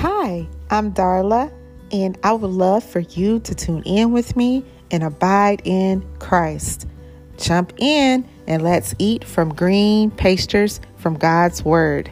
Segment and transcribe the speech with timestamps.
[0.00, 1.52] Hi, I'm Darla,
[1.92, 6.86] and I would love for you to tune in with me and abide in Christ.
[7.36, 12.10] Jump in and let's eat from green pastures from God's Word.